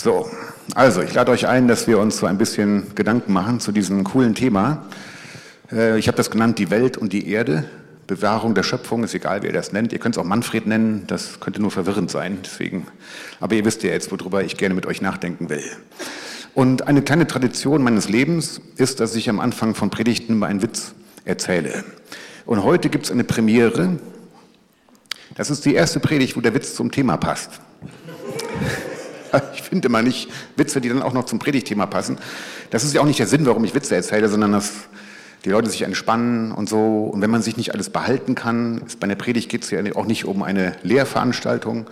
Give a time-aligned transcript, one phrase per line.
[0.00, 0.30] So,
[0.76, 4.04] also ich lade euch ein, dass wir uns so ein bisschen Gedanken machen zu diesem
[4.04, 4.84] coolen Thema.
[5.72, 7.64] Äh, ich habe das genannt, die Welt und die Erde.
[8.06, 9.92] Bewahrung der Schöpfung, ist egal, wie ihr das nennt.
[9.92, 12.38] Ihr könnt es auch Manfred nennen, das könnte nur verwirrend sein.
[12.44, 12.86] Deswegen.
[13.40, 15.64] Aber ihr wisst ja jetzt, worüber ich gerne mit euch nachdenken will.
[16.54, 20.62] Und eine kleine Tradition meines Lebens ist, dass ich am Anfang von Predigten mal einen
[20.62, 20.92] Witz
[21.24, 21.84] erzähle.
[22.46, 23.98] Und heute gibt es eine Premiere.
[25.34, 27.60] Das ist die erste Predigt, wo der Witz zum Thema passt.
[29.54, 32.18] Ich finde immer nicht Witze, die dann auch noch zum Predigtthema passen.
[32.70, 34.72] Das ist ja auch nicht der Sinn, warum ich Witze erzähle, sondern dass
[35.44, 37.04] die Leute sich entspannen und so.
[37.04, 39.80] Und wenn man sich nicht alles behalten kann, ist bei einer Predigt geht es ja
[39.94, 41.86] auch nicht um eine Lehrveranstaltung,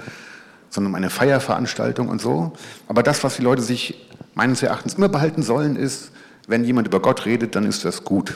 [0.70, 2.52] sondern um eine Feierveranstaltung und so.
[2.88, 6.10] Aber das, was die Leute sich meines Erachtens immer behalten sollen, ist,
[6.48, 8.34] wenn jemand über Gott redet, dann ist das gut.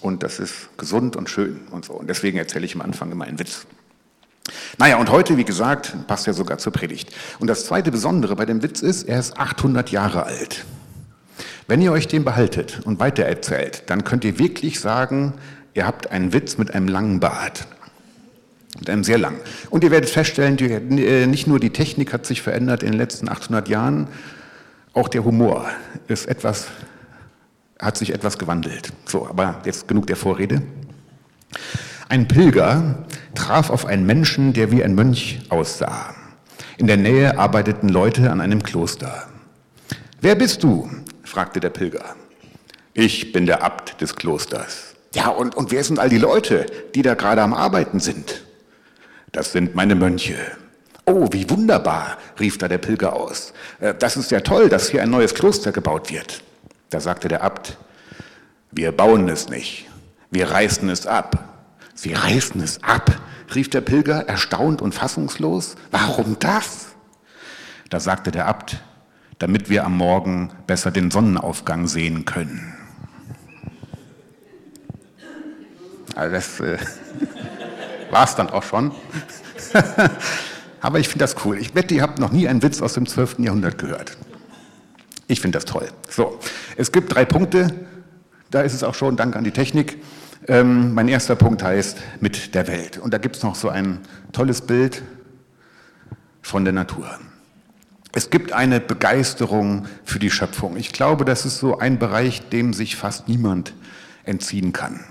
[0.00, 1.94] Und das ist gesund und schön und so.
[1.94, 3.66] Und deswegen erzähle ich am Anfang immer einen Witz.
[4.76, 7.10] Naja, und heute, wie gesagt, passt ja sogar zur Predigt.
[7.38, 10.64] Und das zweite Besondere bei dem Witz ist, er ist 800 Jahre alt.
[11.66, 15.34] Wenn ihr euch den behaltet und weitererzählt, dann könnt ihr wirklich sagen,
[15.74, 17.66] ihr habt einen Witz mit einem langen Bart.
[18.78, 19.38] Mit einem sehr langen.
[19.70, 23.28] Und ihr werdet feststellen, äh, nicht nur die Technik hat sich verändert in den letzten
[23.28, 24.08] 800 Jahren,
[24.92, 25.66] auch der Humor
[26.08, 26.68] ist etwas,
[27.78, 28.92] hat sich etwas gewandelt.
[29.06, 30.62] So, aber jetzt genug der Vorrede.
[32.10, 36.14] Ein Pilger traf auf einen Menschen, der wie ein Mönch aussah.
[36.78, 39.28] In der Nähe arbeiteten Leute an einem Kloster.
[40.22, 40.88] Wer bist du?
[41.24, 42.16] fragte der Pilger.
[42.94, 44.94] Ich bin der Abt des Klosters.
[45.14, 46.64] Ja, und, und wer sind all die Leute,
[46.94, 48.42] die da gerade am Arbeiten sind?
[49.32, 50.36] Das sind meine Mönche.
[51.04, 53.52] Oh, wie wunderbar, rief da der Pilger aus.
[53.80, 56.42] Äh, das ist ja toll, dass hier ein neues Kloster gebaut wird.
[56.88, 57.76] Da sagte der Abt,
[58.70, 59.86] wir bauen es nicht,
[60.30, 61.57] wir reißen es ab.
[62.00, 63.10] Sie reißen es ab,
[63.56, 65.74] rief der Pilger erstaunt und fassungslos.
[65.90, 66.90] Warum das?
[67.90, 68.80] Da sagte der Abt,
[69.40, 72.72] damit wir am Morgen besser den Sonnenaufgang sehen können.
[76.14, 76.78] Also das äh,
[78.12, 78.92] war es dann auch schon.
[80.80, 81.58] Aber ich finde das cool.
[81.58, 83.40] Ich wette, ihr habt noch nie einen Witz aus dem 12.
[83.40, 84.16] Jahrhundert gehört.
[85.26, 85.88] Ich finde das toll.
[86.08, 86.38] So,
[86.76, 87.74] es gibt drei Punkte.
[88.52, 89.98] Da ist es auch schon, danke an die Technik.
[90.48, 92.96] Ähm, mein erster Punkt heißt mit der Welt.
[92.96, 94.00] Und da gibt es noch so ein
[94.32, 95.02] tolles Bild
[96.40, 97.06] von der Natur.
[98.12, 100.78] Es gibt eine Begeisterung für die Schöpfung.
[100.78, 103.74] Ich glaube, das ist so ein Bereich, dem sich fast niemand
[104.24, 105.04] entziehen kann.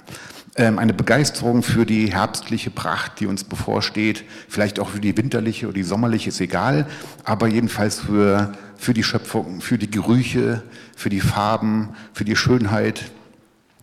[0.56, 5.68] Ähm, eine Begeisterung für die herbstliche Pracht, die uns bevorsteht, vielleicht auch für die winterliche
[5.68, 6.88] oder die sommerliche, ist egal,
[7.24, 10.64] aber jedenfalls für, für die Schöpfung, für die Gerüche,
[10.96, 13.12] für die Farben, für die Schönheit.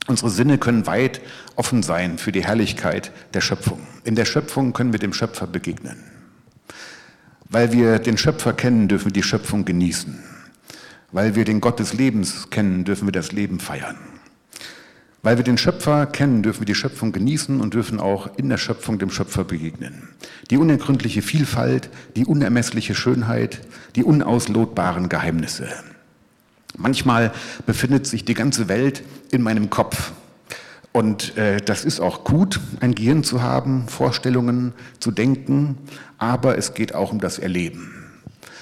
[0.06, 1.20] Unsere Sinne können weit
[1.56, 3.80] offen sein für die Herrlichkeit der Schöpfung.
[4.04, 5.96] In der Schöpfung können wir dem Schöpfer begegnen.
[7.48, 10.18] Weil wir den Schöpfer kennen, dürfen wir die Schöpfung genießen.
[11.12, 13.96] Weil wir den Gott des Lebens kennen, dürfen wir das Leben feiern.
[15.22, 18.58] Weil wir den Schöpfer kennen, dürfen wir die Schöpfung genießen und dürfen auch in der
[18.58, 20.10] Schöpfung dem Schöpfer begegnen.
[20.50, 23.60] Die unergründliche Vielfalt, die unermessliche Schönheit,
[23.96, 25.68] die unauslotbaren Geheimnisse.
[26.76, 27.32] Manchmal
[27.66, 30.12] befindet sich die ganze Welt in meinem Kopf
[30.94, 35.76] und äh, das ist auch gut, ein Gehirn zu haben, Vorstellungen zu denken,
[36.18, 37.92] aber es geht auch um das Erleben.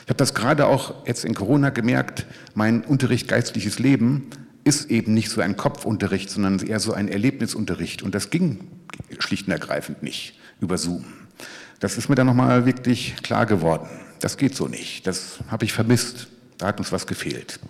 [0.05, 2.25] Ich habe das gerade auch jetzt in Corona gemerkt,
[2.55, 4.31] mein Unterricht geistliches Leben
[4.65, 8.03] ist eben nicht so ein Kopfunterricht, sondern eher so ein Erlebnisunterricht.
[8.03, 8.61] Und das ging
[9.19, 11.05] schlicht und ergreifend nicht über Zoom.
[11.81, 13.89] Das ist mir dann nochmal wirklich klar geworden.
[14.21, 15.07] Das geht so nicht.
[15.07, 16.29] Das habe ich vermisst.
[16.57, 17.61] Da hat uns was gefehlt.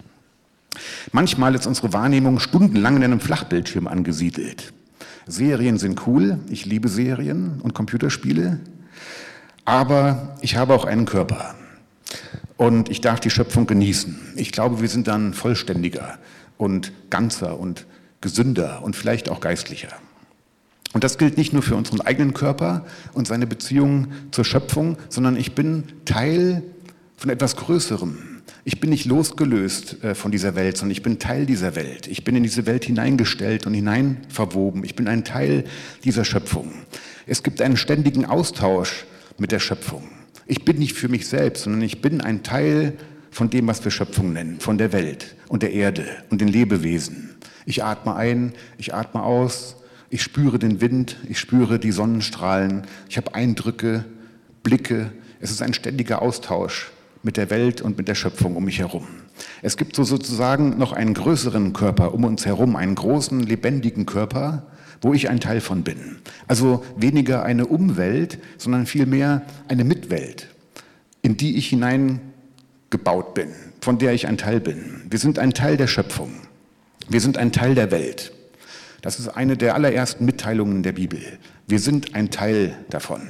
[1.10, 4.72] Manchmal ist unsere Wahrnehmung stundenlang in einem Flachbildschirm angesiedelt.
[5.26, 8.60] Serien sind cool, ich liebe Serien und Computerspiele,
[9.64, 11.54] aber ich habe auch einen Körper
[12.56, 14.34] und ich darf die Schöpfung genießen.
[14.36, 16.18] Ich glaube, wir sind dann vollständiger
[16.58, 17.86] und ganzer und
[18.20, 19.88] gesünder und vielleicht auch geistlicher.
[20.92, 22.84] Und das gilt nicht nur für unseren eigenen Körper
[23.14, 26.62] und seine Beziehung zur Schöpfung, sondern ich bin Teil
[27.16, 28.31] von etwas Größerem.
[28.64, 32.06] Ich bin nicht losgelöst äh, von dieser Welt, sondern ich bin Teil dieser Welt.
[32.06, 34.84] Ich bin in diese Welt hineingestellt und hineinverwoben.
[34.84, 35.64] Ich bin ein Teil
[36.04, 36.72] dieser Schöpfung.
[37.26, 39.04] Es gibt einen ständigen Austausch
[39.36, 40.08] mit der Schöpfung.
[40.46, 42.94] Ich bin nicht für mich selbst, sondern ich bin ein Teil
[43.32, 47.30] von dem, was wir Schöpfung nennen, von der Welt und der Erde und den Lebewesen.
[47.66, 49.76] Ich atme ein, ich atme aus,
[50.08, 54.04] ich spüre den Wind, ich spüre die Sonnenstrahlen, ich habe Eindrücke,
[54.62, 55.12] Blicke.
[55.40, 56.91] Es ist ein ständiger Austausch
[57.22, 59.06] mit der Welt und mit der Schöpfung um mich herum.
[59.62, 64.66] Es gibt so sozusagen noch einen größeren Körper um uns herum, einen großen, lebendigen Körper,
[65.00, 66.18] wo ich ein Teil von bin.
[66.48, 70.48] Also weniger eine Umwelt, sondern vielmehr eine Mitwelt,
[71.22, 72.20] in die ich hinein
[72.90, 73.48] gebaut bin,
[73.80, 75.02] von der ich ein Teil bin.
[75.10, 76.32] Wir sind ein Teil der Schöpfung.
[77.08, 78.32] Wir sind ein Teil der Welt.
[79.00, 81.20] Das ist eine der allerersten Mitteilungen der Bibel.
[81.66, 83.22] Wir sind ein Teil davon.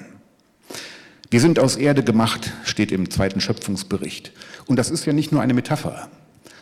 [1.33, 4.33] Wir sind aus Erde gemacht, steht im zweiten Schöpfungsbericht.
[4.67, 6.11] Und das ist ja nicht nur eine Metapher.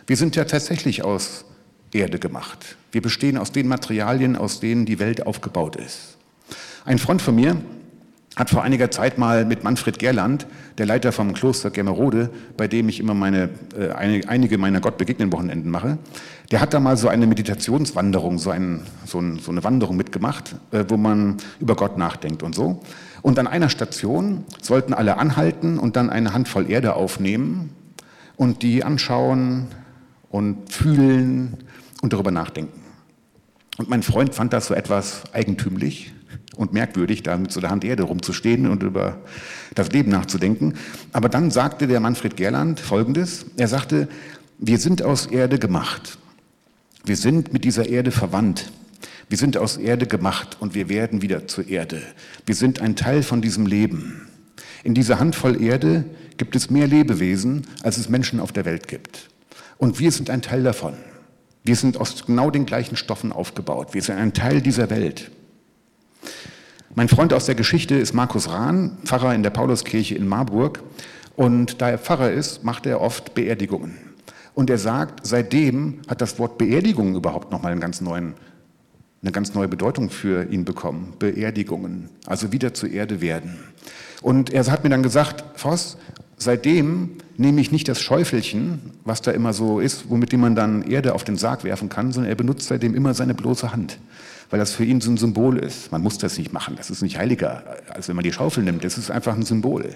[0.07, 1.45] Wir sind ja tatsächlich aus
[1.93, 2.77] Erde gemacht.
[2.93, 6.19] Wir bestehen aus den Materialien, aus denen die Welt aufgebaut ist.
[6.85, 7.57] Ein Freund von mir
[8.37, 10.47] hat vor einiger Zeit mal mit Manfred Gerland,
[10.79, 15.33] der Leiter vom Kloster Germerode, bei dem ich immer meine, äh, einige meiner Gott begegnen
[15.33, 15.99] Wochenenden mache,
[16.53, 20.55] der hat da mal so eine Meditationswanderung, so, ein, so, ein, so eine Wanderung mitgemacht,
[20.71, 22.81] äh, wo man über Gott nachdenkt und so.
[23.23, 27.71] Und an einer Station sollten alle anhalten und dann eine Handvoll Erde aufnehmen
[28.37, 29.67] und die anschauen
[30.31, 31.59] und fühlen
[32.03, 32.81] und darüber nachdenken.
[33.79, 36.13] Und mein Freund fand das so etwas eigentümlich
[36.57, 39.19] und merkwürdig, da mit so der Hand Erde rumzustehen und über
[39.75, 40.75] das Leben nachzudenken.
[41.13, 43.47] Aber dann sagte der Manfred Gerland Folgendes.
[43.57, 44.09] Er sagte,
[44.59, 46.19] wir sind aus Erde gemacht.
[47.05, 48.71] Wir sind mit dieser Erde verwandt.
[49.31, 52.03] Wir sind aus Erde gemacht und wir werden wieder zur Erde.
[52.47, 54.29] Wir sind ein Teil von diesem Leben.
[54.83, 56.05] In dieser Handvoll Erde
[56.37, 59.31] gibt es mehr Lebewesen, als es Menschen auf der Welt gibt.
[59.79, 60.95] Und wir sind ein Teil davon.
[61.63, 63.95] Wir sind aus genau den gleichen Stoffen aufgebaut.
[63.95, 65.31] Wir sind ein Teil dieser Welt.
[66.97, 70.83] Mein Freund aus der Geschichte ist Markus Rahn, Pfarrer in der Pauluskirche in Marburg.
[71.37, 73.97] Und da er Pfarrer ist, macht er oft Beerdigungen.
[74.55, 78.35] Und er sagt, seitdem hat das Wort Beerdigung überhaupt nochmal einen ganz neuen
[79.23, 81.15] eine ganz neue Bedeutung für ihn bekommen.
[81.19, 83.59] Beerdigungen, also wieder zur Erde werden.
[84.23, 85.99] Und er hat mir dann gesagt, Voss,
[86.37, 91.15] seitdem nehme ich nicht das Schäufelchen, was da immer so ist, womit man dann Erde
[91.15, 93.99] auf den Sarg werfen kann, sondern er benutzt seitdem immer seine bloße Hand,
[94.51, 95.93] weil das für ihn so ein Symbol ist.
[95.93, 98.85] Man muss das nicht machen, das ist nicht heiliger, als wenn man die Schaufel nimmt,
[98.85, 99.95] das ist einfach ein Symbol.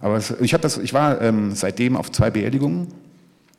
[0.00, 2.88] Aber ich, das, ich war ähm, seitdem auf zwei Beerdigungen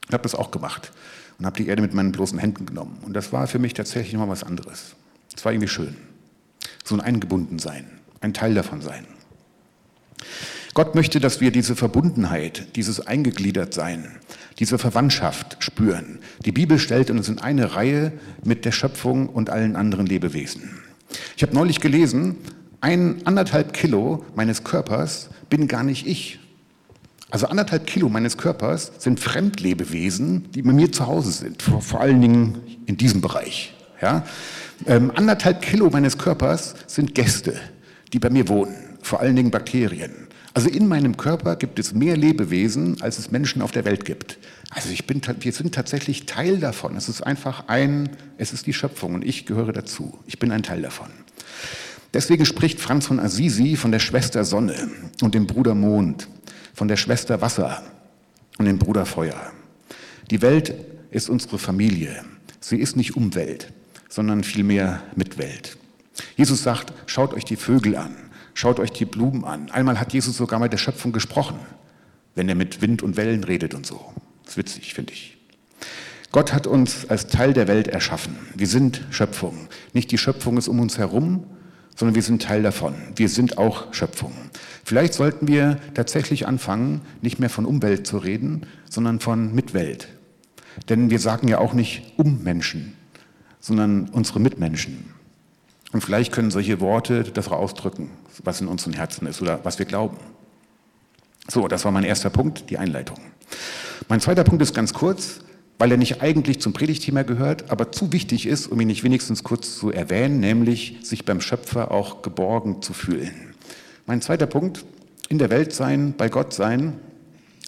[0.07, 0.91] und habe das auch gemacht
[1.39, 2.99] und habe die Erde mit meinen bloßen Händen genommen.
[3.05, 4.95] Und das war für mich tatsächlich nochmal was anderes.
[5.35, 5.95] Es war irgendwie schön.
[6.83, 7.85] So ein Eingebundensein,
[8.19, 9.05] ein Teil davon sein.
[10.73, 14.11] Gott möchte, dass wir diese Verbundenheit, dieses Eingegliedertsein,
[14.59, 16.19] diese Verwandtschaft spüren.
[16.45, 18.13] Die Bibel stellt uns in eine Reihe
[18.43, 20.79] mit der Schöpfung und allen anderen Lebewesen.
[21.35, 22.37] Ich habe neulich gelesen,
[22.79, 26.39] ein anderthalb Kilo meines Körpers bin gar nicht ich.
[27.31, 32.01] Also anderthalb Kilo meines Körpers sind Fremdlebewesen, die bei mir zu Hause sind, vor, vor
[32.01, 33.73] allen Dingen in diesem Bereich.
[34.01, 34.25] Ja?
[34.85, 37.55] Ähm, anderthalb Kilo meines Körpers sind Gäste,
[38.11, 40.27] die bei mir wohnen, vor allen Dingen Bakterien.
[40.53, 44.37] Also in meinem Körper gibt es mehr Lebewesen, als es Menschen auf der Welt gibt.
[44.69, 46.97] Also ich bin, wir sind tatsächlich Teil davon.
[46.97, 50.19] Es ist einfach ein, es ist die Schöpfung und ich gehöre dazu.
[50.27, 51.07] Ich bin ein Teil davon.
[52.13, 54.89] Deswegen spricht Franz von Assisi von der Schwester Sonne
[55.21, 56.27] und dem Bruder Mond,
[56.73, 57.83] von der Schwester Wasser
[58.57, 59.51] und dem Bruder Feuer.
[60.29, 60.73] Die Welt
[61.11, 62.23] ist unsere Familie.
[62.59, 63.71] Sie ist nicht Umwelt
[64.11, 65.77] sondern vielmehr Mitwelt.
[66.35, 68.15] Jesus sagt, schaut euch die Vögel an,
[68.53, 69.71] schaut euch die Blumen an.
[69.71, 71.59] Einmal hat Jesus sogar mit der Schöpfung gesprochen,
[72.35, 74.13] wenn er mit Wind und Wellen redet und so.
[74.43, 75.37] Das ist witzig, finde ich.
[76.31, 78.37] Gott hat uns als Teil der Welt erschaffen.
[78.55, 79.67] Wir sind Schöpfung.
[79.93, 81.45] Nicht die Schöpfung ist um uns herum,
[82.01, 82.95] sondern wir sind Teil davon.
[83.15, 84.33] Wir sind auch Schöpfung.
[84.83, 90.07] Vielleicht sollten wir tatsächlich anfangen, nicht mehr von Umwelt zu reden, sondern von Mitwelt.
[90.89, 92.97] Denn wir sagen ja auch nicht um Menschen,
[93.59, 95.13] sondern unsere Mitmenschen.
[95.91, 98.09] Und vielleicht können solche Worte das auch ausdrücken,
[98.43, 100.17] was in unseren Herzen ist oder was wir glauben.
[101.49, 103.19] So, das war mein erster Punkt, die Einleitung.
[104.09, 105.41] Mein zweiter Punkt ist ganz kurz,
[105.81, 109.43] weil er nicht eigentlich zum Predigtthema gehört, aber zu wichtig ist, um ihn nicht wenigstens
[109.43, 113.55] kurz zu erwähnen, nämlich sich beim Schöpfer auch geborgen zu fühlen.
[114.05, 114.85] Mein zweiter Punkt,
[115.27, 116.99] in der Welt sein, bei Gott sein,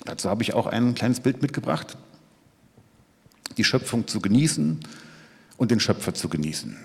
[0.05, 1.97] dazu habe ich auch ein kleines Bild mitgebracht.
[3.57, 4.81] Die Schöpfung zu genießen
[5.57, 6.77] und den Schöpfer zu genießen.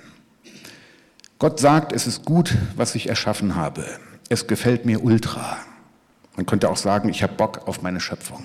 [1.39, 3.85] Gott sagt, es ist gut, was ich erschaffen habe.
[4.31, 5.59] Es gefällt mir ultra.
[6.37, 8.45] Man könnte auch sagen, ich habe Bock auf meine Schöpfung.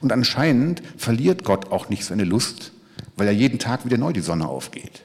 [0.00, 2.72] Und anscheinend verliert Gott auch nicht seine Lust,
[3.16, 5.02] weil er jeden Tag wieder neu die Sonne aufgeht.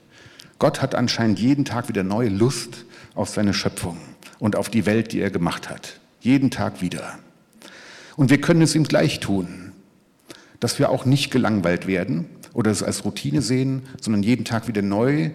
[0.60, 2.86] Gott hat anscheinend jeden Tag wieder neue Lust
[3.16, 3.98] auf seine Schöpfung
[4.40, 6.00] und auf die Welt, die er gemacht hat.
[6.22, 7.18] Jeden Tag wieder.
[8.16, 9.72] Und wir können es ihm gleich tun,
[10.60, 14.82] dass wir auch nicht gelangweilt werden, oder es als Routine sehen, sondern jeden Tag wieder
[14.82, 15.32] neu,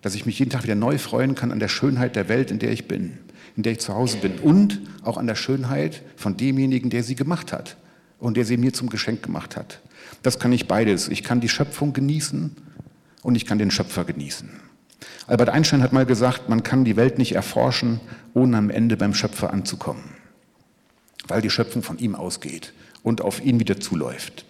[0.00, 2.58] dass ich mich jeden Tag wieder neu freuen kann an der Schönheit der Welt, in
[2.58, 3.18] der ich bin,
[3.56, 7.14] in der ich zu Hause bin und auch an der Schönheit von demjenigen, der sie
[7.14, 7.76] gemacht hat
[8.18, 9.80] und der sie mir zum Geschenk gemacht hat.
[10.22, 11.08] Das kann ich beides.
[11.08, 12.56] Ich kann die Schöpfung genießen
[13.22, 14.48] und ich kann den Schöpfer genießen.
[15.26, 18.00] Albert Einstein hat mal gesagt, man kann die Welt nicht erforschen,
[18.34, 20.02] ohne am Ende beim Schöpfer anzukommen,
[21.28, 22.72] weil die Schöpfung von ihm ausgeht
[23.02, 24.44] und auf ihn wieder zuläuft.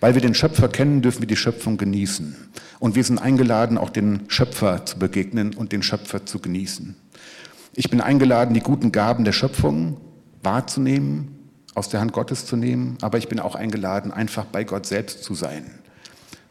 [0.00, 2.36] Weil wir den Schöpfer kennen, dürfen wir die Schöpfung genießen.
[2.80, 6.96] Und wir sind eingeladen, auch den Schöpfer zu begegnen und den Schöpfer zu genießen.
[7.74, 9.98] Ich bin eingeladen, die guten Gaben der Schöpfung
[10.42, 11.28] wahrzunehmen,
[11.74, 15.24] aus der Hand Gottes zu nehmen, aber ich bin auch eingeladen, einfach bei Gott selbst
[15.24, 15.70] zu sein.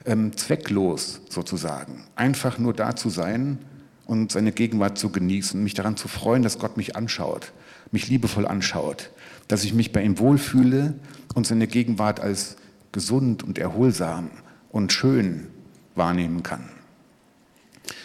[0.06, 2.04] Ähm, zwecklos sozusagen.
[2.16, 3.60] Einfach nur da zu sein
[4.08, 7.54] und seine Gegenwart zu genießen, mich daran zu freuen, dass Gott mich anschaut,
[7.92, 9.12] mich liebevoll anschaut,
[9.48, 10.96] dass ich mich bei ihm wohlfühle
[11.36, 12.56] und seine Gegenwart als
[12.92, 14.32] gesund und erholsam
[14.70, 15.48] und schön
[15.96, 16.70] wahrnehmen kann.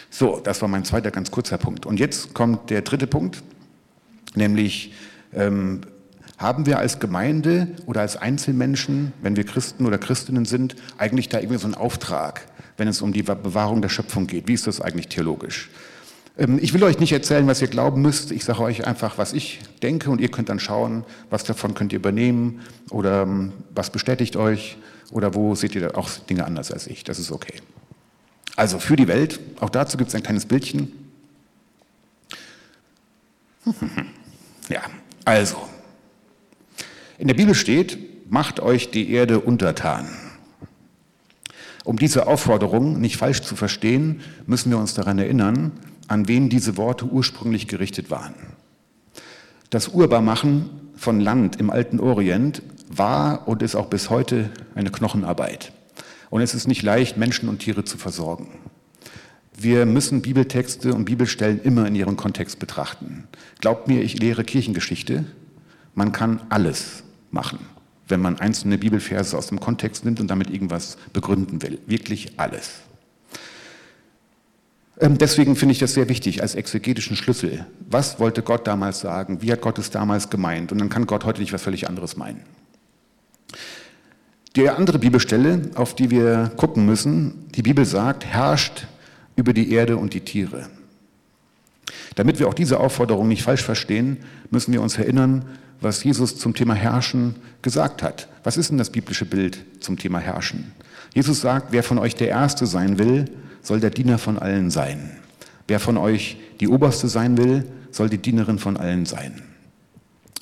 [0.09, 1.85] So, das war mein zweiter ganz kurzer Punkt.
[1.85, 3.43] Und jetzt kommt der dritte Punkt,
[4.35, 4.93] nämlich
[5.33, 5.81] ähm,
[6.37, 11.39] haben wir als Gemeinde oder als Einzelmenschen, wenn wir Christen oder Christinnen sind, eigentlich da
[11.39, 14.47] irgendwie so einen Auftrag, wenn es um die Bewahrung der Schöpfung geht?
[14.47, 15.69] Wie ist das eigentlich theologisch?
[16.37, 18.31] Ähm, ich will euch nicht erzählen, was ihr glauben müsst.
[18.31, 21.91] Ich sage euch einfach, was ich denke und ihr könnt dann schauen, was davon könnt
[21.91, 24.77] ihr übernehmen oder ähm, was bestätigt euch
[25.11, 27.03] oder wo seht ihr auch Dinge anders als ich.
[27.03, 27.55] Das ist okay.
[28.55, 30.91] Also für die Welt, auch dazu gibt es ein kleines Bildchen.
[34.69, 34.81] Ja,
[35.23, 35.55] also.
[37.17, 37.97] In der Bibel steht,
[38.31, 40.07] macht euch die Erde untertan.
[41.83, 45.71] Um diese Aufforderung nicht falsch zu verstehen, müssen wir uns daran erinnern,
[46.07, 48.35] an wen diese Worte ursprünglich gerichtet waren.
[49.71, 55.71] Das Urbarmachen von Land im alten Orient war und ist auch bis heute eine Knochenarbeit.
[56.29, 58.49] Und es ist nicht leicht, Menschen und Tiere zu versorgen.
[59.57, 63.27] Wir müssen Bibeltexte und Bibelstellen immer in ihrem Kontext betrachten.
[63.59, 65.25] Glaubt mir, ich lehre Kirchengeschichte.
[65.95, 67.59] Man kann alles machen,
[68.07, 71.79] wenn man einzelne Bibelverse aus dem Kontext nimmt und damit irgendwas begründen will.
[71.85, 72.81] Wirklich alles.
[74.99, 77.65] Ähm, deswegen finde ich das sehr wichtig als exegetischen Schlüssel.
[77.89, 79.41] Was wollte Gott damals sagen?
[79.41, 80.71] Wie hat Gott es damals gemeint?
[80.71, 82.41] Und dann kann Gott heute nicht was völlig anderes meinen.
[84.55, 88.87] Die andere Bibelstelle, auf die wir gucken müssen, die Bibel sagt, herrscht
[89.35, 90.67] über die Erde und die Tiere.
[92.15, 94.17] Damit wir auch diese Aufforderung nicht falsch verstehen,
[94.49, 95.45] müssen wir uns erinnern,
[95.81, 98.27] was Jesus zum Thema Herrschen gesagt hat.
[98.43, 100.71] Was ist denn das biblische Bild zum Thema Herrschen?
[101.13, 103.25] Jesus sagt, wer von euch der Erste sein will,
[103.61, 105.17] soll der Diener von allen sein.
[105.67, 109.43] Wer von euch die Oberste sein will, soll die Dienerin von allen sein.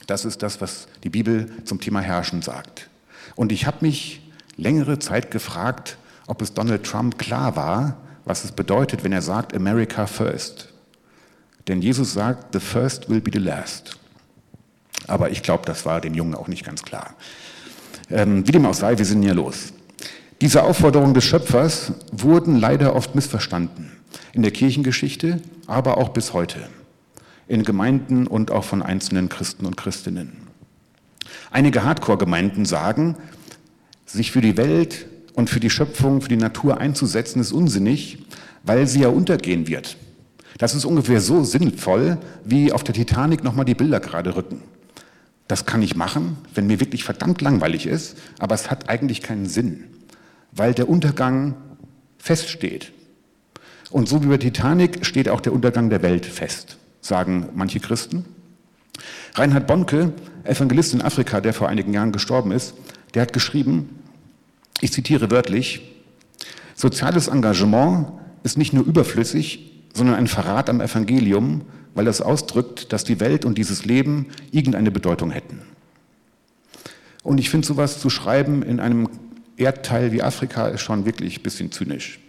[0.07, 2.89] Das ist das, was die Bibel zum Thema Herrschen sagt.
[3.35, 4.21] Und ich habe mich
[4.55, 9.55] längere Zeit gefragt, ob es Donald Trump klar war, was es bedeutet, wenn er sagt
[9.55, 10.69] America first.
[11.67, 13.97] Denn Jesus sagt, the first will be the last.
[15.07, 17.15] Aber ich glaube, das war dem Jungen auch nicht ganz klar.
[18.09, 19.73] Ähm, wie dem auch sei, wir sind ja los.
[20.41, 23.91] Diese Aufforderungen des Schöpfers wurden leider oft missverstanden.
[24.33, 26.67] In der Kirchengeschichte, aber auch bis heute.
[27.47, 30.33] In Gemeinden und auch von einzelnen Christen und Christinnen.
[31.51, 33.15] Einige Hardcore-Gemeinden sagen,
[34.05, 38.19] sich für die Welt und für die Schöpfung, für die Natur einzusetzen, ist unsinnig,
[38.63, 39.97] weil sie ja untergehen wird.
[40.57, 44.61] Das ist ungefähr so sinnvoll, wie auf der Titanic nochmal die Bilder gerade rücken.
[45.47, 49.45] Das kann ich machen, wenn mir wirklich verdammt langweilig ist, aber es hat eigentlich keinen
[49.45, 49.83] Sinn
[50.55, 51.55] weil der Untergang
[52.17, 52.91] feststeht.
[53.91, 58.25] Und so wie bei Titanic steht auch der Untergang der Welt fest, sagen manche Christen.
[59.35, 62.73] Reinhard Bonke, Evangelist in Afrika, der vor einigen Jahren gestorben ist,
[63.13, 63.99] der hat geschrieben,
[64.81, 65.81] ich zitiere wörtlich,
[66.73, 68.07] soziales Engagement
[68.43, 71.61] ist nicht nur überflüssig, sondern ein Verrat am Evangelium,
[71.95, 75.61] weil es ausdrückt, dass die Welt und dieses Leben irgendeine Bedeutung hätten.
[77.23, 79.09] Und ich finde sowas zu schreiben in einem
[79.57, 82.19] Erdteil wie Afrika ist schon wirklich ein bisschen zynisch.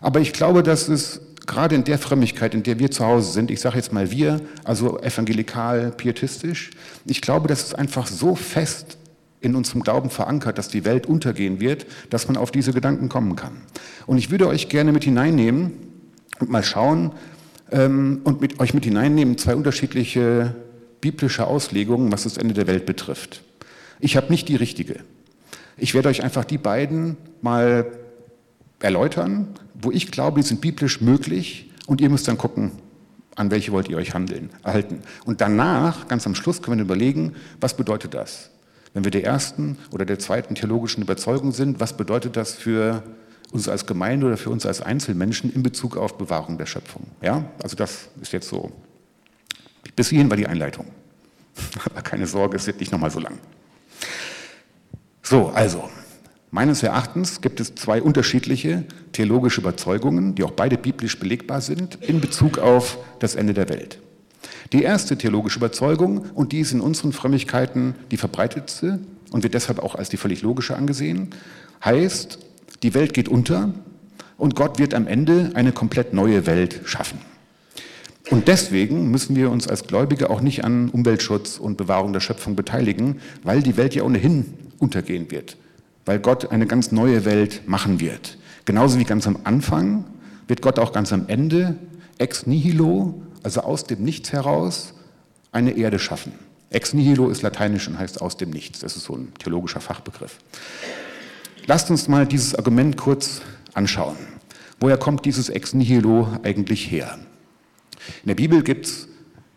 [0.00, 3.50] Aber ich glaube, dass es gerade in der Frömmigkeit, in der wir zu Hause sind,
[3.50, 6.70] ich sage jetzt mal wir, also evangelikal, pietistisch,
[7.06, 8.98] ich glaube, dass es einfach so fest
[9.40, 13.36] in unserem Glauben verankert, dass die Welt untergehen wird, dass man auf diese Gedanken kommen
[13.36, 13.52] kann.
[14.06, 15.72] Und ich würde euch gerne mit hineinnehmen
[16.40, 17.12] und mal schauen
[17.70, 20.54] ähm, und mit euch mit hineinnehmen zwei unterschiedliche
[21.00, 23.42] biblische Auslegungen, was das Ende der Welt betrifft.
[24.00, 25.00] Ich habe nicht die richtige.
[25.76, 27.86] Ich werde euch einfach die beiden mal
[28.80, 32.72] erläutern, wo ich glaube, die sind biblisch möglich und ihr müsst dann gucken,
[33.36, 35.00] an welche wollt ihr euch handeln, erhalten.
[35.24, 38.50] Und danach, ganz am Schluss, können wir überlegen, was bedeutet das?
[38.92, 43.02] Wenn wir der ersten oder der zweiten theologischen Überzeugung sind, was bedeutet das für
[43.52, 47.06] uns als Gemeinde oder für uns als Einzelmenschen in Bezug auf Bewahrung der Schöpfung?
[47.20, 48.70] Ja, also das ist jetzt so.
[49.96, 50.86] Bis hierhin war die Einleitung.
[51.84, 53.38] Aber keine Sorge, es wird nicht nochmal so lang.
[55.22, 55.88] So, also,
[56.50, 62.20] meines Erachtens gibt es zwei unterschiedliche theologische Überzeugungen, die auch beide biblisch belegbar sind, in
[62.20, 64.00] Bezug auf das Ende der Welt.
[64.72, 69.78] Die erste theologische Überzeugung, und die ist in unseren Frömmigkeiten die verbreitetste, und wird deshalb
[69.78, 71.30] auch als die völlig logische angesehen,
[71.84, 72.38] heißt,
[72.82, 73.72] die Welt geht unter
[74.36, 77.18] und Gott wird am Ende eine komplett neue Welt schaffen.
[78.30, 82.54] Und deswegen müssen wir uns als Gläubige auch nicht an Umweltschutz und Bewahrung der Schöpfung
[82.54, 85.56] beteiligen, weil die Welt ja ohnehin untergehen wird,
[86.06, 88.38] weil Gott eine ganz neue Welt machen wird.
[88.64, 90.04] Genauso wie ganz am Anfang
[90.46, 91.76] wird Gott auch ganz am Ende
[92.18, 94.94] ex nihilo, also aus dem Nichts heraus,
[95.50, 96.32] eine Erde schaffen.
[96.70, 98.78] Ex nihilo ist lateinisch und heißt aus dem Nichts.
[98.80, 100.38] Das ist so ein theologischer Fachbegriff.
[101.66, 103.42] Lasst uns mal dieses Argument kurz
[103.74, 104.16] anschauen.
[104.80, 107.18] Woher kommt dieses Ex nihilo eigentlich her?
[108.22, 109.08] In der Bibel gibt es,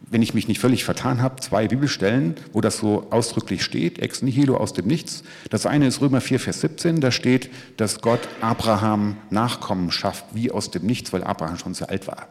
[0.09, 4.21] wenn ich mich nicht völlig vertan habe, zwei Bibelstellen, wo das so ausdrücklich steht, ex
[4.21, 5.23] nihilo aus dem Nichts.
[5.49, 10.51] Das eine ist Römer 4, Vers 17, da steht, dass Gott Abraham Nachkommen schafft, wie
[10.51, 12.27] aus dem Nichts, weil Abraham schon sehr alt war.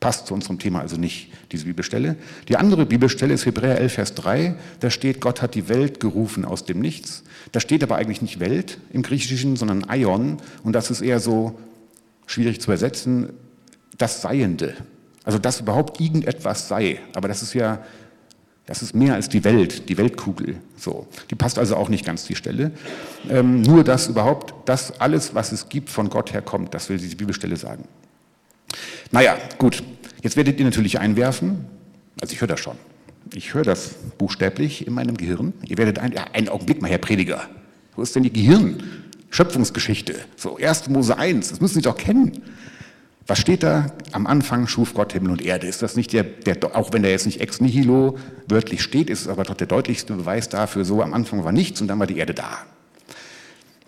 [0.00, 2.16] Passt zu unserem Thema also nicht, diese Bibelstelle.
[2.48, 4.54] Die andere Bibelstelle ist Hebräer 11, Vers 3.
[4.78, 7.24] Da steht, Gott hat die Welt gerufen aus dem Nichts.
[7.50, 10.36] Da steht aber eigentlich nicht Welt im Griechischen, sondern Aion.
[10.62, 11.58] Und das ist eher so
[12.26, 13.30] schwierig zu übersetzen,
[13.96, 14.76] das Seiende.
[15.24, 17.00] Also, dass überhaupt irgendetwas sei.
[17.14, 17.84] Aber das ist ja,
[18.66, 20.58] das ist mehr als die Welt, die Weltkugel.
[20.76, 21.08] So.
[21.30, 22.70] Die passt also auch nicht ganz die Stelle.
[23.28, 26.72] Ähm, nur, dass überhaupt das alles, was es gibt, von Gott herkommt.
[26.72, 27.84] Das will diese Bibelstelle sagen.
[29.10, 29.82] Naja, gut.
[30.22, 31.66] Jetzt werdet ihr natürlich einwerfen,
[32.20, 32.76] also ich höre das schon.
[33.34, 35.52] Ich höre das buchstäblich in meinem Gehirn.
[35.66, 37.48] Ihr werdet ein, ja, einen Augenblick mal, Herr Prediger.
[37.94, 40.14] Wo ist denn die Gehirn-Schöpfungsgeschichte?
[40.36, 40.88] So, 1.
[40.88, 42.42] Mose 1, das müssen Sie doch kennen.
[43.26, 43.92] Was steht da?
[44.12, 45.66] Am Anfang schuf Gott Himmel und Erde.
[45.66, 49.20] Ist das nicht der, der auch wenn der jetzt nicht ex nihilo wörtlich steht, ist
[49.20, 52.06] es aber doch der deutlichste Beweis dafür, so am Anfang war nichts und dann war
[52.06, 52.64] die Erde da.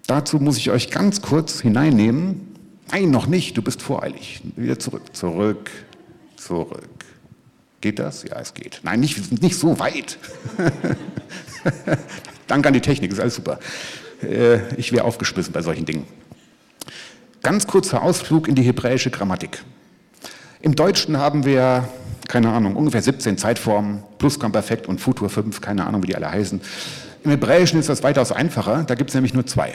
[0.06, 2.49] Dazu muss ich euch ganz kurz hineinnehmen,
[2.92, 4.40] Nein, noch nicht, du bist voreilig.
[4.56, 5.70] Wieder zurück, zurück,
[6.36, 6.88] zurück.
[7.80, 8.24] Geht das?
[8.24, 8.80] Ja, es geht.
[8.82, 10.18] Nein, nicht, nicht so weit.
[12.46, 13.58] Danke an die Technik, ist alles super.
[14.22, 16.06] Äh, ich wäre aufgeschmissen bei solchen Dingen.
[17.42, 19.62] Ganz kurzer Ausflug in die hebräische Grammatik.
[20.60, 21.88] Im Deutschen haben wir,
[22.28, 26.60] keine Ahnung, ungefähr 17 Zeitformen, Plusquamperfekt und Futur 5, keine Ahnung, wie die alle heißen.
[27.24, 29.72] Im Hebräischen ist das weitaus einfacher, da gibt es nämlich nur zwei.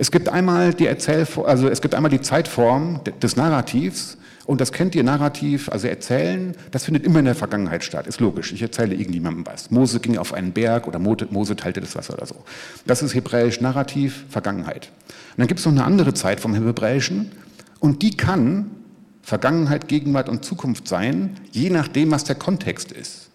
[0.00, 4.70] Es gibt einmal die Erzählform, also es gibt einmal die Zeitform des Narrativs und das
[4.70, 8.52] kennt ihr Narrativ, also erzählen, das findet immer in der Vergangenheit statt, ist logisch.
[8.52, 9.72] Ich erzähle irgendjemandem was.
[9.72, 12.36] Mose ging auf einen Berg oder Mose teilte das Wasser oder so.
[12.86, 14.92] Das ist hebräisch Narrativ, Vergangenheit.
[15.32, 17.32] Und dann gibt es noch eine andere Zeit vom Hebräischen
[17.80, 18.70] und die kann
[19.22, 23.30] Vergangenheit, Gegenwart und Zukunft sein, je nachdem, was der Kontext ist.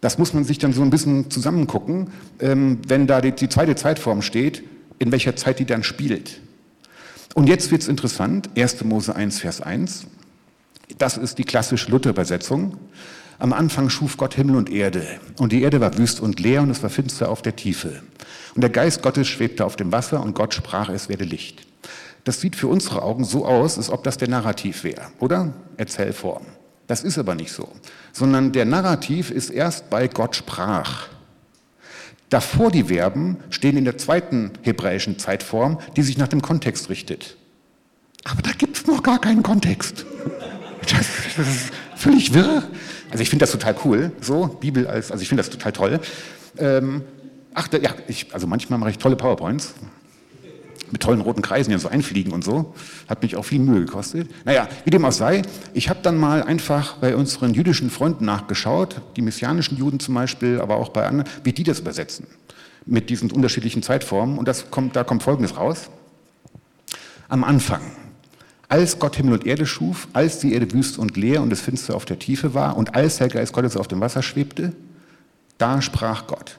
[0.00, 2.08] Das muss man sich dann so ein bisschen zusammengucken,
[2.40, 4.62] ähm, wenn da die, die zweite Zeitform steht,
[4.98, 6.40] in welcher Zeit die dann spielt.
[7.34, 8.84] Und jetzt wird es interessant, 1.
[8.84, 10.06] Mose 1, Vers 1.
[10.98, 12.76] Das ist die klassische Luther-Übersetzung.
[13.38, 15.06] Am Anfang schuf Gott Himmel und Erde.
[15.38, 18.02] Und die Erde war wüst und leer und es war finster auf der Tiefe.
[18.54, 21.66] Und der Geist Gottes schwebte auf dem Wasser und Gott sprach, es werde Licht.
[22.24, 25.52] Das sieht für unsere Augen so aus, als ob das der Narrativ wäre, oder?
[25.76, 26.44] Erzählform.
[26.88, 27.68] Das ist aber nicht so,
[28.12, 31.08] sondern der Narrativ ist erst bei Gott sprach.
[32.30, 37.36] Davor die Verben stehen in der zweiten hebräischen Zeitform, die sich nach dem Kontext richtet.
[38.24, 40.04] Aber da gibt es noch gar keinen Kontext.
[40.82, 42.62] Das, das, ist völlig wirr.
[43.10, 46.00] Also ich finde das total cool, so Bibel als, also ich finde das total toll.
[46.58, 47.02] Ähm,
[47.54, 49.74] ach, ja, ich, also manchmal mache ich tolle PowerPoints
[50.92, 52.74] mit tollen roten Kreisen, die so einfliegen und so.
[53.08, 54.30] Hat mich auch viel Mühe gekostet.
[54.44, 55.42] Naja, wie dem auch sei,
[55.74, 60.60] ich habe dann mal einfach bei unseren jüdischen Freunden nachgeschaut, die messianischen Juden zum Beispiel,
[60.60, 62.26] aber auch bei anderen, wie die das übersetzen
[62.88, 64.38] mit diesen unterschiedlichen Zeitformen.
[64.38, 65.90] Und das kommt, da kommt Folgendes raus.
[67.28, 67.82] Am Anfang,
[68.68, 71.94] als Gott Himmel und Erde schuf, als die Erde wüst und leer und es finster
[71.94, 74.72] auf der Tiefe war und als der Geist Gottes auf dem Wasser schwebte,
[75.58, 76.58] da sprach Gott.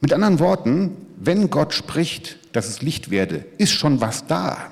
[0.00, 4.70] Mit anderen Worten, wenn Gott spricht, dass es Licht werde, ist schon was da.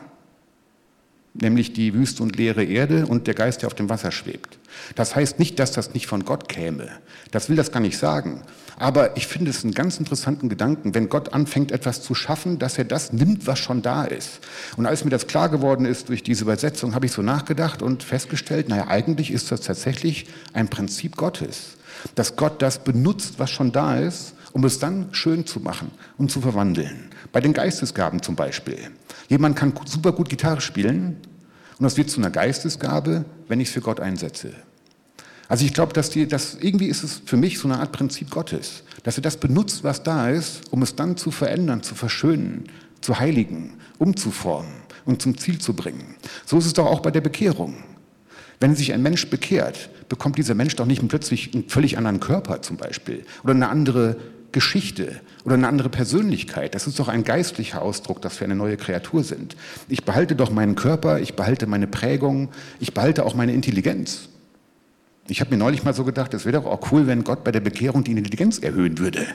[1.32, 4.58] Nämlich die wüste und leere Erde und der Geist, der auf dem Wasser schwebt.
[4.96, 6.88] Das heißt nicht, dass das nicht von Gott käme.
[7.30, 8.42] Das will das gar nicht sagen.
[8.80, 12.78] Aber ich finde es einen ganz interessanten Gedanken, wenn Gott anfängt, etwas zu schaffen, dass
[12.78, 14.40] er das nimmt, was schon da ist.
[14.76, 18.02] Und als mir das klar geworden ist durch diese Übersetzung, habe ich so nachgedacht und
[18.02, 21.76] festgestellt, naja, eigentlich ist das tatsächlich ein Prinzip Gottes.
[22.14, 26.30] Dass Gott das benutzt, was schon da ist, um es dann schön zu machen und
[26.30, 27.10] zu verwandeln.
[27.32, 28.78] Bei den Geistesgaben zum Beispiel.
[29.28, 31.16] Jemand kann super gut Gitarre spielen
[31.78, 34.52] und das wird zu einer Geistesgabe, wenn ich es für Gott einsetze.
[35.48, 38.30] Also ich glaube, dass, die, dass irgendwie ist es für mich so eine Art Prinzip
[38.30, 42.64] Gottes, dass er das benutzt, was da ist, um es dann zu verändern, zu verschönen,
[43.00, 44.70] zu heiligen, umzuformen
[45.06, 46.14] und zum Ziel zu bringen.
[46.46, 47.82] So ist es doch auch bei der Bekehrung.
[48.60, 52.62] Wenn sich ein Mensch bekehrt, bekommt dieser Mensch doch nicht plötzlich einen völlig anderen Körper
[52.62, 54.18] zum Beispiel oder eine andere
[54.52, 56.74] Geschichte oder eine andere Persönlichkeit.
[56.74, 59.56] Das ist doch ein geistlicher Ausdruck, dass wir eine neue Kreatur sind.
[59.88, 64.28] Ich behalte doch meinen Körper, ich behalte meine Prägung, ich behalte auch meine Intelligenz.
[65.28, 67.52] Ich habe mir neulich mal so gedacht, es wäre doch auch cool, wenn Gott bei
[67.52, 69.26] der Bekehrung die Intelligenz erhöhen würde.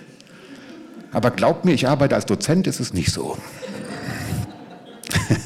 [1.11, 3.37] Aber glaubt mir, ich arbeite als Dozent, ist es nicht so.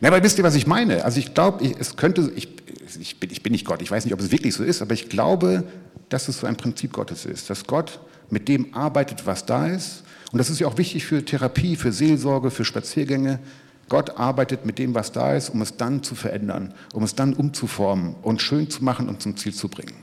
[0.00, 1.04] Na, aber wisst ihr, was ich meine?
[1.04, 2.48] Also ich glaube, es könnte, ich,
[2.98, 4.94] ich, bin, ich bin nicht Gott, ich weiß nicht, ob es wirklich so ist, aber
[4.94, 5.62] ich glaube,
[6.08, 10.04] dass es so ein Prinzip Gottes ist, dass Gott mit dem arbeitet, was da ist.
[10.32, 13.38] Und das ist ja auch wichtig für Therapie, für Seelsorge, für Spaziergänge.
[13.88, 17.34] Gott arbeitet mit dem, was da ist, um es dann zu verändern, um es dann
[17.34, 19.94] umzuformen und schön zu machen und zum Ziel zu bringen.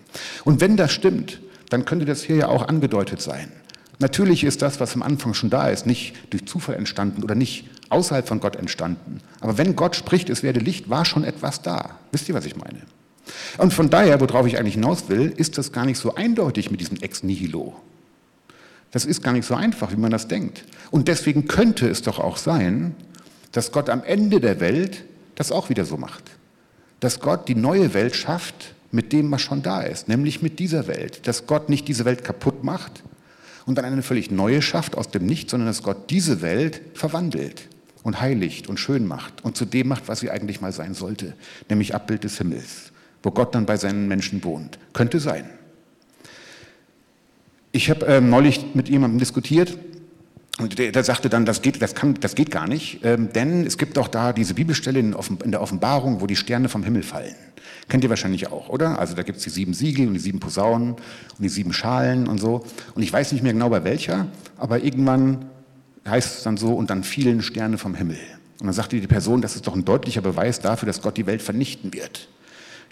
[0.45, 3.51] Und wenn das stimmt, dann könnte das hier ja auch angedeutet sein.
[3.99, 7.69] Natürlich ist das, was am Anfang schon da ist, nicht durch Zufall entstanden oder nicht
[7.89, 9.19] außerhalb von Gott entstanden.
[9.39, 11.99] Aber wenn Gott spricht, es werde Licht, war schon etwas da.
[12.11, 12.81] Wisst ihr, was ich meine?
[13.57, 16.81] Und von daher, worauf ich eigentlich hinaus will, ist das gar nicht so eindeutig mit
[16.81, 17.75] diesem Ex Nihilo.
[18.91, 20.65] Das ist gar nicht so einfach, wie man das denkt.
[20.91, 22.95] Und deswegen könnte es doch auch sein,
[23.51, 25.03] dass Gott am Ende der Welt
[25.36, 26.23] das auch wieder so macht.
[26.99, 30.88] Dass Gott die neue Welt schafft mit dem, was schon da ist, nämlich mit dieser
[30.88, 31.27] Welt.
[31.27, 33.03] Dass Gott nicht diese Welt kaputt macht
[33.65, 37.67] und dann eine völlig neue schafft aus dem Nichts, sondern dass Gott diese Welt verwandelt
[38.03, 41.33] und heiligt und schön macht und zu dem macht, was sie eigentlich mal sein sollte,
[41.69, 42.91] nämlich Abbild des Himmels,
[43.23, 44.77] wo Gott dann bei seinen Menschen wohnt.
[44.93, 45.45] Könnte sein.
[47.71, 49.77] Ich habe ähm, neulich mit jemandem diskutiert
[50.59, 53.65] und der, der, sagte dann, das geht, das, kann, das geht gar nicht, ähm, denn
[53.65, 57.01] es gibt auch da diese Bibelstelle in, in, der Offenbarung, wo die Sterne vom Himmel
[57.01, 57.33] fallen.
[57.89, 58.99] Kennt ihr wahrscheinlich auch, oder?
[58.99, 62.27] Also da gibt es die sieben Siegel und die sieben Posaunen und die sieben Schalen
[62.27, 62.63] und so.
[62.93, 65.45] Und ich weiß nicht mehr genau bei welcher, aber irgendwann
[66.07, 68.19] heißt es dann so, und dann fielen Sterne vom Himmel.
[68.59, 71.25] Und dann sagte die Person, das ist doch ein deutlicher Beweis dafür, dass Gott die
[71.25, 72.29] Welt vernichten wird.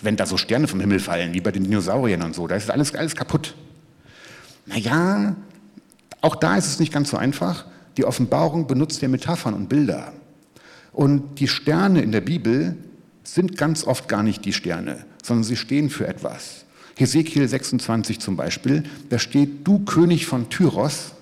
[0.01, 2.69] Wenn da so Sterne vom Himmel fallen, wie bei den Dinosauriern und so, da ist
[2.71, 3.55] alles, alles kaputt.
[4.65, 5.35] Naja,
[6.21, 7.65] auch da ist es nicht ganz so einfach.
[7.97, 10.13] Die Offenbarung benutzt ja Metaphern und Bilder.
[10.93, 12.77] Und die Sterne in der Bibel
[13.23, 16.65] sind ganz oft gar nicht die Sterne, sondern sie stehen für etwas.
[16.95, 21.13] Hesekiel 26 zum Beispiel, da steht, du König von Tyros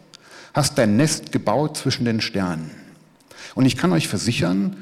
[0.53, 2.71] hast dein Nest gebaut zwischen den Sternen.
[3.55, 4.75] Und ich kann euch versichern,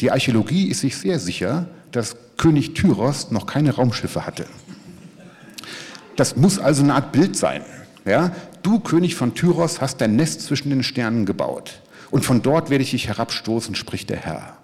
[0.00, 4.46] die Archäologie ist sich sehr sicher, dass König Tyros noch keine Raumschiffe hatte.
[6.16, 7.62] Das muss also eine Art Bild sein.
[8.04, 8.34] Ja?
[8.62, 11.80] Du, König von Tyros, hast dein Nest zwischen den Sternen gebaut.
[12.10, 14.58] Und von dort werde ich dich herabstoßen, spricht der Herr.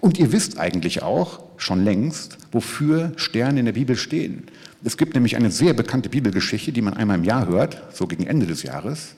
[0.00, 4.44] Und ihr wisst eigentlich auch schon längst, wofür Sterne in der Bibel stehen.
[4.84, 8.26] Es gibt nämlich eine sehr bekannte Bibelgeschichte, die man einmal im Jahr hört, so gegen
[8.26, 9.14] Ende des Jahres.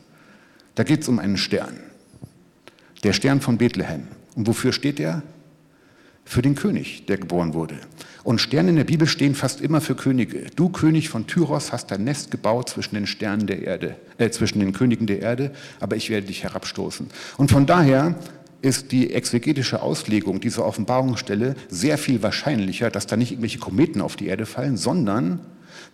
[0.74, 1.78] Da geht es um einen Stern.
[3.02, 4.08] Der Stern von Bethlehem.
[4.34, 5.22] Und wofür steht er?
[6.24, 7.76] Für den König, der geboren wurde.
[8.22, 10.46] Und Sterne in der Bibel stehen fast immer für Könige.
[10.56, 14.60] Du König von Tyros hast dein Nest gebaut zwischen den Sternen der Erde, äh, zwischen
[14.60, 17.08] den Königen der Erde, aber ich werde dich herabstoßen.
[17.36, 18.14] Und von daher
[18.62, 24.16] ist die exegetische Auslegung dieser Offenbarungsstelle sehr viel wahrscheinlicher, dass da nicht irgendwelche Kometen auf
[24.16, 25.40] die Erde fallen, sondern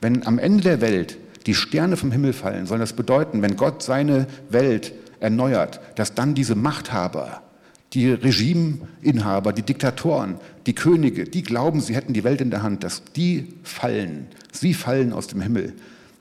[0.00, 3.82] wenn am Ende der Welt die Sterne vom Himmel fallen, soll das bedeuten, wenn Gott
[3.82, 7.42] seine Welt erneuert, dass dann diese Machthaber,
[7.92, 12.84] die Regimeinhaber, die Diktatoren, die Könige, die glauben, sie hätten die Welt in der Hand,
[12.84, 14.28] dass die fallen.
[14.52, 15.74] Sie fallen aus dem Himmel.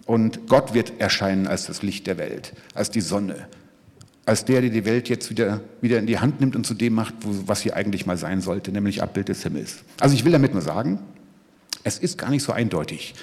[0.05, 3.47] Und Gott wird erscheinen als das Licht der Welt, als die Sonne,
[4.25, 6.93] als der, der die Welt jetzt wieder, wieder in die Hand nimmt und zu dem
[6.93, 9.83] macht, wo, was sie eigentlich mal sein sollte, nämlich Abbild des Himmels.
[9.99, 10.99] Also ich will damit nur sagen,
[11.83, 13.13] es ist gar nicht so eindeutig.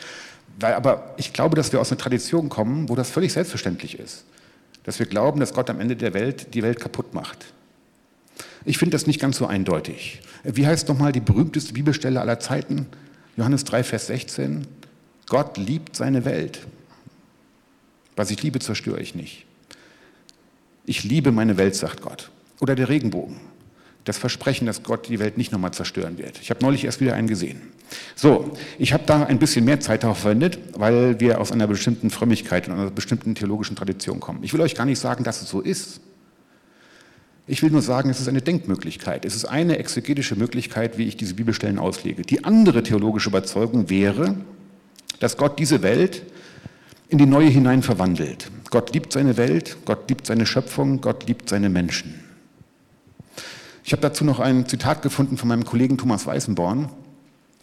[0.60, 4.24] Weil, aber ich glaube, dass wir aus einer Tradition kommen, wo das völlig selbstverständlich ist.
[4.84, 7.46] Dass wir glauben, dass Gott am Ende der Welt die Welt kaputt macht.
[8.66, 10.20] Ich finde das nicht ganz so eindeutig.
[10.44, 12.86] Wie heißt nochmal die berühmteste Bibelstelle aller Zeiten?
[13.36, 14.66] Johannes 3, Vers 16.
[15.28, 16.66] Gott liebt seine Welt.
[18.16, 19.46] Was ich liebe, zerstöre ich nicht.
[20.84, 22.30] Ich liebe meine Welt, sagt Gott.
[22.60, 23.36] Oder der Regenbogen
[24.06, 26.38] das Versprechen, dass Gott die Welt nicht nochmal zerstören wird.
[26.40, 27.60] Ich habe neulich erst wieder einen gesehen.
[28.14, 32.10] So, ich habe da ein bisschen mehr Zeit darauf verwendet, weil wir aus einer bestimmten
[32.10, 34.42] Frömmigkeit und einer bestimmten theologischen Tradition kommen.
[34.42, 36.00] Ich will euch gar nicht sagen, dass es so ist.
[37.48, 39.24] Ich will nur sagen, es ist eine Denkmöglichkeit.
[39.24, 42.22] Es ist eine exegetische Möglichkeit, wie ich diese Bibelstellen auslege.
[42.22, 44.36] Die andere theologische Überzeugung wäre,
[45.20, 46.22] dass Gott diese Welt
[47.08, 48.50] in die neue hinein verwandelt.
[48.70, 52.20] Gott liebt seine Welt, Gott liebt seine Schöpfung, Gott liebt seine Menschen.
[53.84, 56.88] Ich habe dazu noch ein Zitat gefunden von meinem Kollegen Thomas Weißenborn.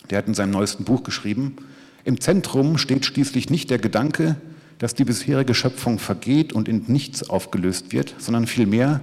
[0.10, 1.58] Der hat in seinem neuesten Buch geschrieben,
[2.06, 4.38] im Zentrum steht schließlich nicht der Gedanke,
[4.78, 9.02] dass die bisherige Schöpfung vergeht und in nichts aufgelöst wird, sondern vielmehr,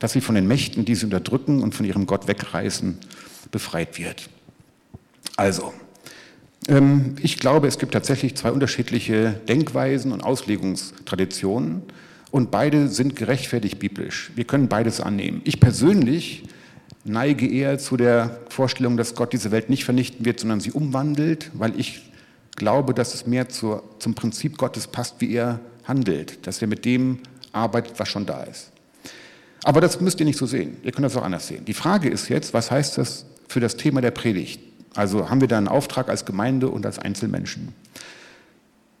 [0.00, 2.98] dass sie von den Mächten, die sie unterdrücken und von ihrem Gott wegreißen,
[3.52, 4.28] befreit wird.
[5.36, 5.72] Also,
[6.68, 11.82] Ähm, ich glaube, es gibt tatsächlich zwei unterschiedliche Denkweisen und Auslegungstraditionen
[12.30, 14.30] und beide sind gerechtfertigt biblisch.
[14.34, 15.40] Wir können beides annehmen.
[15.44, 16.44] Ich persönlich
[17.04, 21.50] neige eher zu der Vorstellung, dass Gott diese Welt nicht vernichten wird, sondern sie umwandelt,
[21.54, 22.02] weil ich
[22.56, 26.84] glaube, dass es mehr zur, zum Prinzip Gottes passt, wie er handelt, dass er mit
[26.84, 27.20] dem
[27.52, 28.69] arbeitet, was schon da ist.
[29.64, 30.76] Aber das müsst ihr nicht so sehen.
[30.82, 31.64] Ihr könnt das auch anders sehen.
[31.64, 34.60] Die Frage ist jetzt, was heißt das für das Thema der Predigt?
[34.94, 37.68] Also haben wir da einen Auftrag als Gemeinde und als Einzelmenschen?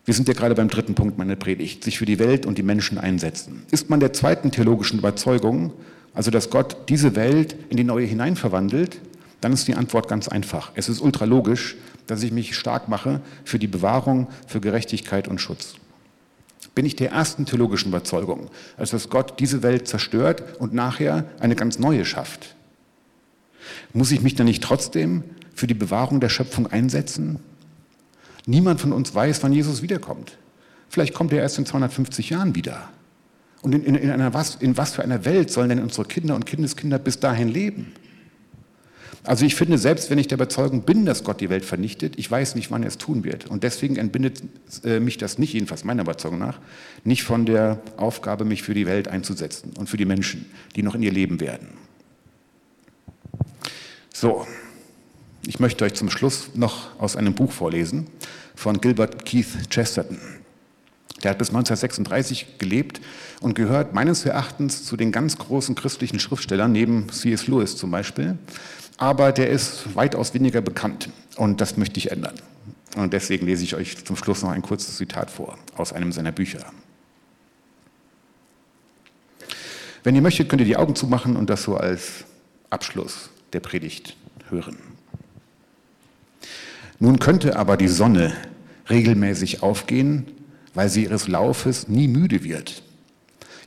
[0.04, 2.62] Wir sind ja gerade beim dritten Punkt meiner Predigt, sich für die Welt und die
[2.62, 3.62] Menschen einsetzen.
[3.70, 5.72] Ist man der zweiten theologischen Überzeugung,
[6.14, 9.00] also dass Gott diese Welt in die neue hineinverwandelt,
[9.40, 10.72] dann ist die Antwort ganz einfach.
[10.74, 15.74] Es ist ultralogisch, dass ich mich stark mache für die Bewahrung, für Gerechtigkeit und Schutz.
[16.80, 21.54] Bin ich der ersten theologischen Überzeugung, also dass Gott diese Welt zerstört und nachher eine
[21.54, 22.54] ganz neue schafft.
[23.92, 27.38] Muss ich mich dann nicht trotzdem für die Bewahrung der Schöpfung einsetzen?
[28.46, 30.38] Niemand von uns weiß, wann Jesus wiederkommt.
[30.88, 32.88] Vielleicht kommt er erst in 250 Jahren wieder.
[33.60, 36.34] Und in, in, in, einer was, in was für einer Welt sollen denn unsere Kinder
[36.34, 37.92] und Kindeskinder bis dahin leben?
[39.22, 42.30] Also ich finde, selbst wenn ich der Überzeugung bin, dass Gott die Welt vernichtet, ich
[42.30, 43.46] weiß nicht, wann er es tun wird.
[43.46, 44.42] Und deswegen entbindet
[44.84, 46.58] äh, mich das nicht, jedenfalls meiner Überzeugung nach,
[47.04, 50.94] nicht von der Aufgabe, mich für die Welt einzusetzen und für die Menschen, die noch
[50.94, 51.68] in ihr leben werden.
[54.12, 54.46] So,
[55.46, 58.06] ich möchte euch zum Schluss noch aus einem Buch vorlesen
[58.54, 60.18] von Gilbert Keith Chesterton.
[61.22, 63.00] Der hat bis 1936 gelebt
[63.40, 67.46] und gehört meines Erachtens zu den ganz großen christlichen Schriftstellern, neben C.S.
[67.46, 68.38] Lewis zum Beispiel.
[68.96, 72.34] Aber der ist weitaus weniger bekannt und das möchte ich ändern.
[72.96, 76.32] Und deswegen lese ich euch zum Schluss noch ein kurzes Zitat vor aus einem seiner
[76.32, 76.64] Bücher.
[80.02, 82.24] Wenn ihr möchtet, könnt ihr die Augen zumachen und das so als
[82.70, 84.16] Abschluss der Predigt
[84.48, 84.78] hören.
[86.98, 88.34] Nun könnte aber die Sonne
[88.88, 90.26] regelmäßig aufgehen
[90.74, 92.82] weil sie ihres Laufes nie müde wird.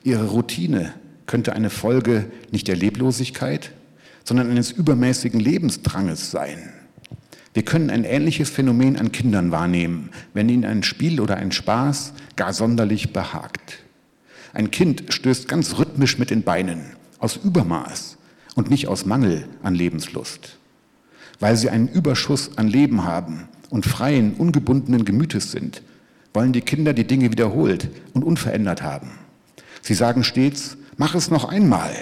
[0.02, 0.92] Ihre Routine
[1.26, 3.72] könnte eine Folge nicht der Leblosigkeit,
[4.24, 6.72] sondern eines übermäßigen Lebensdranges sein.
[7.52, 12.12] Wir können ein ähnliches Phänomen an Kindern wahrnehmen, wenn ihnen ein Spiel oder ein Spaß
[12.36, 13.78] gar sonderlich behagt.
[14.52, 16.80] Ein Kind stößt ganz rhythmisch mit den Beinen,
[17.18, 18.18] aus Übermaß
[18.56, 20.58] und nicht aus Mangel an Lebenslust.
[21.38, 25.82] Weil sie einen Überschuss an Leben haben und freien, ungebundenen Gemütes sind,
[26.34, 29.12] wollen die Kinder die Dinge wiederholt und unverändert haben.
[29.80, 31.92] Sie sagen stets, mach es noch einmal,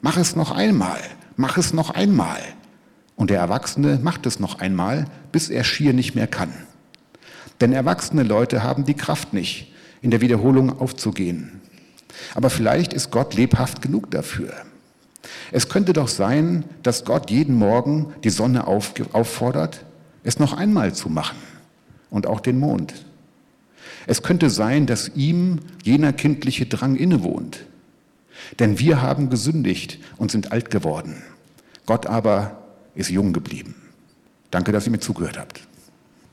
[0.00, 1.00] mach es noch einmal,
[1.36, 2.40] mach es noch einmal.
[3.16, 6.52] Und der Erwachsene macht es noch einmal, bis er schier nicht mehr kann.
[7.60, 11.60] Denn erwachsene Leute haben die Kraft nicht, in der Wiederholung aufzugehen.
[12.34, 14.52] Aber vielleicht ist Gott lebhaft genug dafür.
[15.52, 19.84] Es könnte doch sein, dass Gott jeden Morgen die Sonne auffordert,
[20.24, 21.38] es noch einmal zu machen
[22.10, 22.94] und auch den Mond.
[24.06, 27.66] Es könnte sein, dass ihm jener kindliche Drang innewohnt.
[28.58, 31.22] Denn wir haben gesündigt und sind alt geworden.
[31.86, 32.62] Gott aber
[32.94, 33.74] ist jung geblieben.
[34.50, 35.60] Danke, dass ihr mir zugehört habt.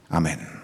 [0.10, 0.59] Amen.